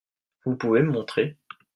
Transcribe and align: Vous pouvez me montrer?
Vous 0.45 0.55
pouvez 0.55 0.81
me 0.81 0.89
montrer? 0.89 1.37